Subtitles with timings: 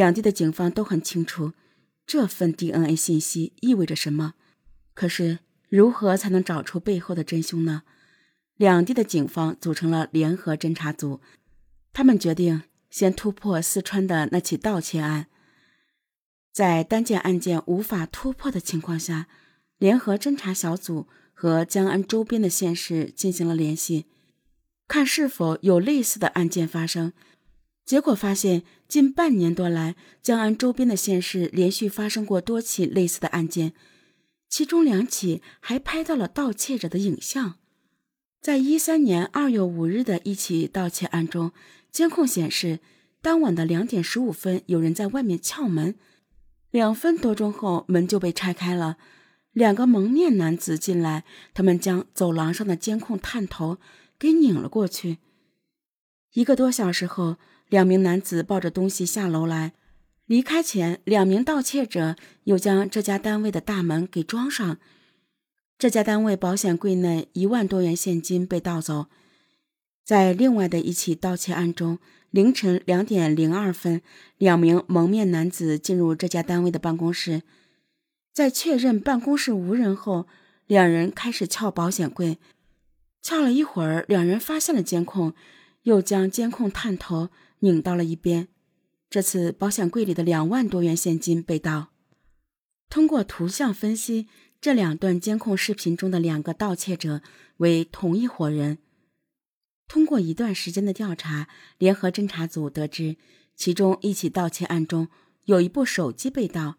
[0.00, 1.52] 两地的警方都很清楚
[2.06, 4.32] 这份 DNA 信息意味着什么。
[4.94, 7.82] 可是，如何才能找出背后的真凶呢？
[8.56, 11.20] 两地的警方组成了联合侦查组，
[11.92, 15.26] 他们决定先突破四川的那起盗窃案。
[16.50, 19.28] 在单件案件无法突破的情况下，
[19.76, 24.06] 联合侦查小组和江安周边的县市进行了联系，
[24.88, 27.12] 看是否有类似的案件发生。
[27.90, 33.72] 结果发现，近半年多来，江安周边的县市连续发生过多起类似的案件，
[34.48, 37.56] 其中两起还拍到了盗窃者的影像。
[38.40, 41.50] 在一三年二月五日的一起盗窃案中，
[41.90, 42.78] 监控显示，
[43.20, 45.96] 当晚的两点十五分，有人在外面撬门。
[46.70, 48.98] 两分多钟后，门就被拆开了，
[49.50, 53.78] 两个蒙面男子进来，他们将走廊上的监控探头
[54.16, 55.18] 给拧了过去。
[56.34, 57.38] 一个多小时后，
[57.70, 59.72] 两名男子抱着东西下楼来，
[60.26, 64.76] 离开前，两名盗窃者又将这家单位的大门给装上。
[65.78, 69.06] 这家单位保险柜内一万多元现金被盗走。
[70.04, 71.98] 在另外的一起盗窃案中。
[72.30, 74.02] 凌晨两点零二分，
[74.38, 77.42] 两名蒙面男子进入这家单位的办公室，
[78.32, 80.28] 在确认办公室无人后，
[80.68, 82.38] 两人开始撬保险柜。
[83.20, 85.34] 撬了一会儿，两人发现了监控，
[85.82, 88.48] 又将监控探头拧到了一边。
[89.08, 91.88] 这次保险柜里的两万多元现金被盗。
[92.88, 94.28] 通过图像分析，
[94.60, 97.22] 这两段监控视频中的两个盗窃者
[97.58, 98.78] 为同一伙人。
[99.88, 103.16] 通过一段时间的调查，联合侦查组得知，
[103.56, 105.08] 其中一起盗窃案中
[105.46, 106.78] 有一部手机被盗。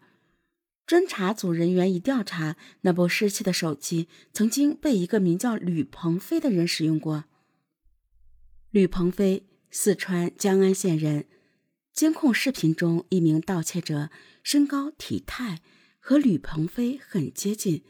[0.86, 7.24] 侦查组人员一调查，那部失窃的手机曾经被一个名叫吕鹏飞的人使用过。
[8.70, 11.24] 吕鹏飞，四川江安县人。
[11.92, 14.10] 监控视频中，一名盗窃者
[14.42, 15.60] 身高体态
[15.98, 17.82] 和吕鹏飞很接近。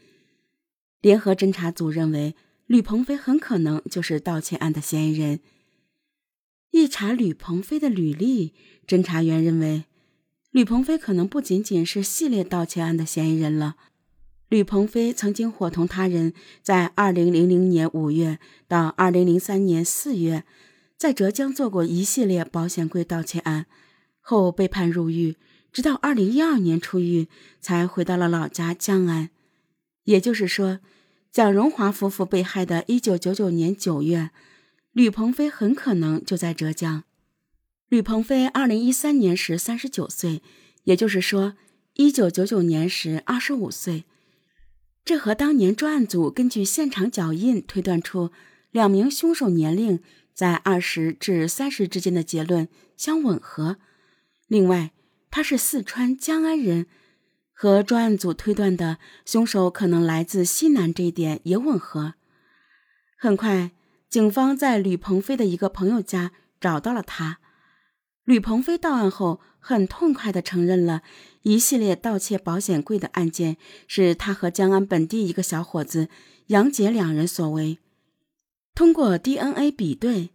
[1.01, 2.35] 联合侦查组认为。
[2.65, 5.41] 吕鹏飞很可能就是盗窃案的嫌疑人。
[6.71, 8.53] 一查吕鹏飞的履历，
[8.87, 9.83] 侦查员认为，
[10.49, 13.75] 吕鹏飞可能不仅仅是系列盗窃案的嫌疑人了。
[14.47, 16.33] 吕鹏飞曾经伙同他人，
[16.63, 18.39] 在2000年5月
[18.69, 20.45] 到2003年4月，
[21.03, 23.65] 在浙江做过一系列保险柜盗窃案，
[24.21, 25.35] 后被判入狱，
[25.73, 27.27] 直到2012年出狱，
[27.59, 29.29] 才回到了老家江安。
[30.05, 30.79] 也就是说。
[31.29, 34.29] 蒋荣华夫妇被害的1999年9月，
[34.93, 37.03] 吕鹏飞很可能就在浙江。
[37.89, 40.41] 吕鹏飞2013年时39岁，
[40.85, 41.55] 也就是说
[41.95, 44.05] ，1999年时25岁。
[45.03, 48.31] 这和当年专案组根据现场脚印推断出
[48.71, 49.99] 两名凶手年龄
[50.33, 52.67] 在20至30之间的结论
[52.97, 53.77] 相吻合。
[54.47, 54.91] 另外，
[55.31, 56.87] 他是四川江安人。
[57.55, 62.15] 和专案组推断的凶手可能来自西南这一点也吻合。
[63.17, 63.71] 很快，
[64.09, 67.39] 警方在吕鹏飞的一个朋友家找到了他。
[68.25, 71.03] 吕鹏飞到案后，很痛快地承认了
[71.43, 73.55] 一系列盗窃保险柜的案件
[73.87, 76.09] 是他和江安本地一个小伙子
[76.47, 77.77] 杨杰两人所为。
[78.75, 80.31] 通过 DNA 比对，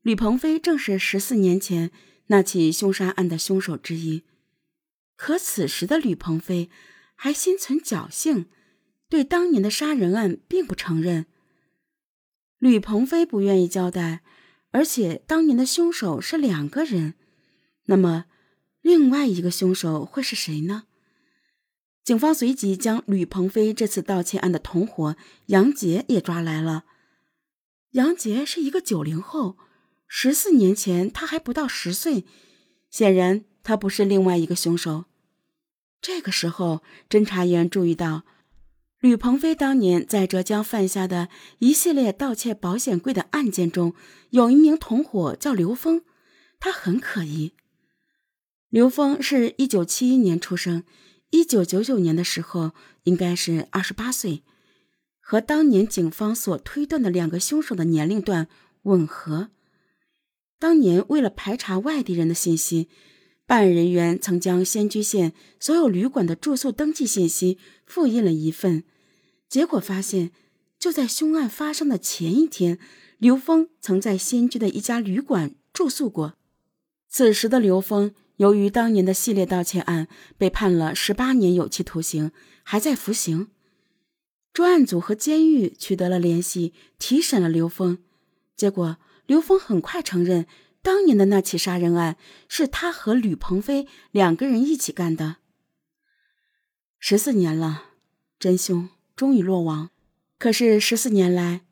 [0.00, 1.90] 吕鹏飞正是十四年前
[2.28, 4.22] 那起凶杀案的凶手之一。
[5.16, 6.70] 可此时的吕鹏飞
[7.14, 8.46] 还心存侥幸，
[9.08, 11.26] 对当年的杀人案并不承认。
[12.58, 14.22] 吕鹏飞不愿意交代，
[14.70, 17.14] 而且当年的凶手是两个人，
[17.84, 18.24] 那么
[18.80, 20.84] 另外一个凶手会是谁呢？
[22.02, 25.16] 警方随即将吕鹏飞这次盗窃案的同伙
[25.46, 26.86] 杨杰也抓来了。
[27.92, 29.58] 杨杰是一个九零后，
[30.08, 32.24] 十四年前他还不到十岁，
[32.90, 35.04] 显然他不是另外一个凶手。
[36.00, 38.24] 这个时候，侦查员注意到，
[38.98, 43.94] 吕鹏飞当年在浙江犯下的一系列盗窃保险柜的案件中，
[44.30, 46.02] 有一名同伙叫刘峰，
[46.58, 47.52] 他很可疑。
[48.70, 50.84] 刘峰是一九七一年出生，
[51.28, 52.72] 一九九九年的时候
[53.02, 54.42] 应该是二十八岁，
[55.32, 58.48] 和当年警方所推断的两个凶手的年龄段
[58.82, 59.48] 吻合。
[60.58, 62.90] 当年为了排查外地人的信息。
[63.46, 67.56] 办案人员曾将仙居县所有旅馆的住宿登记信息
[67.86, 68.84] 复印了一份，
[69.48, 70.32] 结果发现，
[70.78, 72.78] 就在凶案发生的前一天，
[73.16, 76.34] 刘峰曾在仙居的一家旅馆住宿过。
[77.08, 82.32] 此时的刘峰由于当年的系列盗窃案被判了十八年有期徒刑，
[82.62, 83.48] 还在服刑。
[84.52, 87.98] 专案组和监狱取得了联系，提审了刘峰，
[88.54, 90.46] 结果刘峰很快承认
[90.82, 92.16] 当年的那起杀人案
[92.48, 95.36] 是他和吕鹏飞两个人一起干的。
[96.98, 97.84] 十四年了，
[98.38, 99.90] 真凶终于落网。
[100.38, 101.62] 可是十四年来，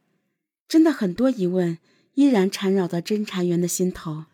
[0.66, 1.78] 真的很多疑问
[2.14, 4.24] 依然缠绕在侦查员的心头：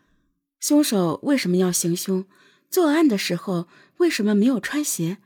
[0.59, 2.25] 凶手为什么要行凶？
[2.69, 3.67] 作案的时候
[3.97, 5.17] 为什么没有穿鞋？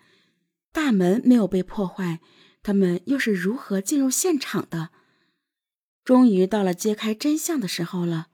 [0.71, 2.19] 大门没有被破坏，
[2.63, 4.89] 他们又是如何进入现场的？
[6.03, 8.27] 终于到了揭开真相的时候了。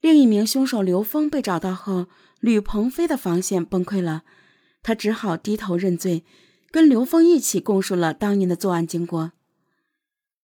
[0.00, 2.08] 另一名凶手刘峰被找到后，
[2.40, 4.24] 吕鹏飞的防线崩溃了，
[4.82, 6.24] 他只好低头认罪，
[6.70, 9.32] 跟刘峰一起供述了当年的作案经过。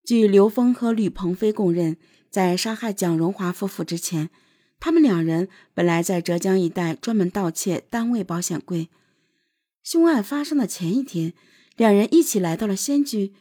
[0.05, 1.97] 据刘峰和吕鹏飞供认，
[2.31, 4.29] 在杀害蒋荣华夫妇之前，
[4.79, 8.91] 他们两人本来在浙江一带专门盗窃单位保险柜。
[9.83, 11.33] 凶案发生的前一天，
[11.79, 13.33] 两人一起来到了仙居。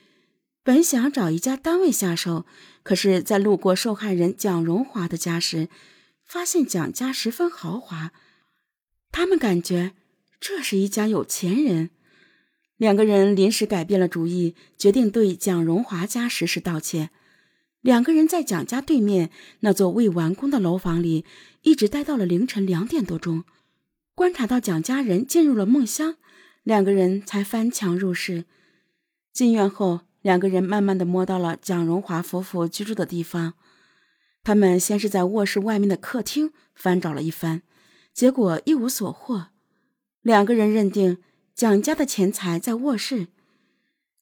[0.63, 2.45] 本想找一家单位下手，
[2.83, 5.69] 可是，在路过受害人蒋荣华的家时，
[6.23, 8.11] 发现蒋家十分豪华。
[9.11, 9.93] 他们感觉
[10.39, 11.89] 这是一家有钱人。
[12.75, 17.09] 两个人临时改变了主意，决定对蒋荣华家实施盗窃。
[17.81, 19.31] 两个人在蒋家对面
[19.61, 21.25] 那座未完工的楼房里，
[21.63, 23.45] 一直待到了凌晨两点多钟。
[24.13, 26.17] 观察到蒋家人进入了梦乡，
[26.67, 28.43] 两个人才翻墙入室。
[29.31, 30.01] 进院后。
[30.23, 33.53] 两个人慢慢的摸到了蒋荣华夫妇居住的地方，
[34.43, 37.61] 他们先是在卧室外面的客厅翻找了一番，
[38.13, 39.51] 结果一无所获。
[40.21, 41.19] 两个人认定
[41.55, 43.27] 蒋家的钱财在卧室，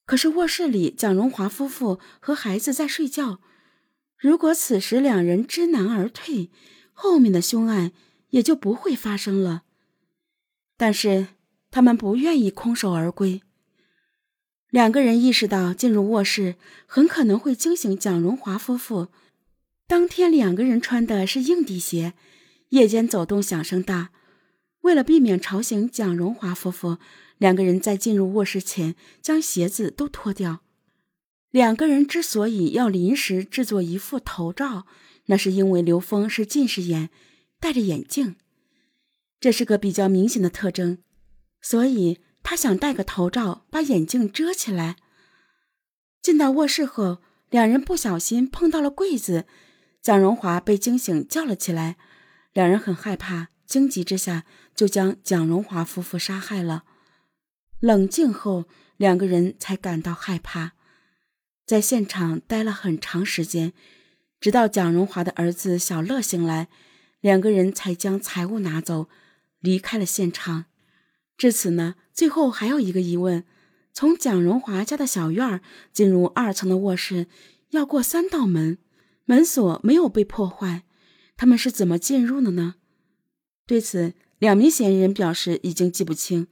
[0.04, 3.40] 可是卧室里蒋荣华夫妇和孩子在睡觉，
[4.16, 6.50] 如果此时两人知难而退，
[6.92, 7.90] 后面的凶案
[8.28, 9.64] 也就不会发生了。
[10.76, 11.28] 但是
[11.76, 13.42] 他们不愿意空手而归。
[14.70, 16.54] 两个人意识到进入卧室
[16.86, 19.08] 很可能会惊醒蒋荣华夫妇。
[19.86, 22.14] 当天两个人穿的是硬底鞋，
[22.70, 24.08] 夜间走动响声大。
[24.80, 26.96] 为了避免吵醒蒋荣华夫妇，
[27.36, 30.62] 两个人在进入卧室前将鞋子都脱掉。
[31.50, 34.86] 两个人之所以要临时制作一副头罩，
[35.26, 37.10] 那是因为刘峰是近视眼，
[37.60, 38.36] 戴着眼镜，
[39.38, 40.96] 这是个比较明显的特征，
[41.66, 42.20] 所以。
[42.48, 44.94] 他想戴个头罩，把眼镜遮起来。
[46.22, 47.18] 进到卧室后，
[47.50, 49.46] 两人不小心碰到了柜子，
[50.00, 51.96] 蒋荣华被惊醒，叫了起来。
[52.52, 54.44] 两人很害怕，惊急之下
[54.76, 56.84] 就将蒋荣华夫妇杀害了。
[57.80, 58.66] 冷静后，
[58.96, 60.74] 两个人才感到害怕，
[61.66, 63.72] 在现场待了很长时间，
[64.38, 66.68] 直到蒋荣华的儿子小乐醒来，
[67.20, 69.08] 两个人才将财物拿走，
[69.58, 70.66] 离开了现场。
[71.36, 73.44] 至此呢，最后还有一个疑问：
[73.92, 75.60] 从蒋荣华家的小院
[75.92, 77.26] 进入二层的卧室，
[77.70, 78.78] 要过三道门，
[79.24, 80.84] 门锁没有被破坏，
[81.36, 82.76] 他们是怎么进入的呢？
[83.66, 86.46] 对此，两名嫌疑人表示已经记不清。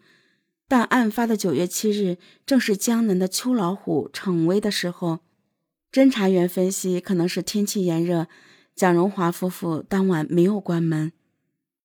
[0.67, 2.17] 但案发的九月七日
[2.47, 5.21] 正是江南的秋老虎逞威的时候，
[5.93, 8.27] 侦查员分析可能是天气炎热，
[8.75, 11.13] 蒋荣华夫妇当晚没有关门。